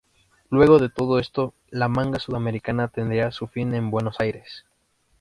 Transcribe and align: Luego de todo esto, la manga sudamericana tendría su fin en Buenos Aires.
Luego 0.49 0.79
de 0.79 0.89
todo 0.89 1.19
esto, 1.19 1.53
la 1.69 1.87
manga 1.87 2.17
sudamericana 2.17 2.87
tendría 2.87 3.29
su 3.31 3.45
fin 3.45 3.75
en 3.75 3.91
Buenos 3.91 4.19
Aires. 4.19 4.65